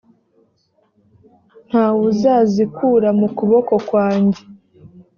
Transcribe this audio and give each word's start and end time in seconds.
nta 1.67 1.85
wuzazikura 1.95 3.09
mu 3.19 3.27
kuboko 3.37 3.73
kwanjye 3.87 4.41